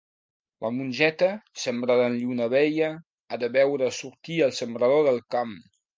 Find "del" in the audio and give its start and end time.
5.11-5.23